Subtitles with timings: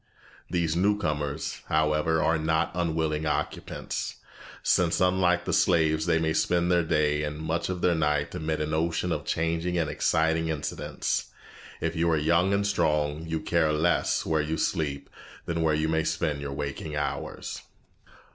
[0.49, 4.15] These new comers, however, are not unwilling occupants,
[4.63, 8.61] since unlike the slaves they may spend their day and much of their night amid
[8.61, 11.29] an ocean of changing and exciting incidents.
[11.81, 15.07] If you are young and strong, you care less where you sleep
[15.45, 17.61] than where you may spend your waking hours.